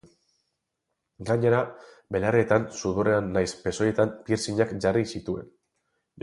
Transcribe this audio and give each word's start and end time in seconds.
Gainera, 1.29 1.59
belarrietan, 2.15 2.65
sudurrean 2.79 3.29
nahiz 3.37 3.53
pezoietan 3.67 4.17
piercingak 4.31 4.75
jarri 4.87 5.07
zituen. 5.13 5.55